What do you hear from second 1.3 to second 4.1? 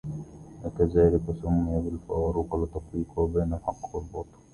سمى “بالفاروق” لتفريقه بين الحق